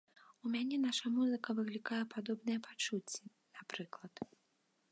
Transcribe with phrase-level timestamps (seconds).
[0.45, 3.21] У мяне наша музыка выклікае падобныя пачуцці,
[3.61, 4.15] напрыклад.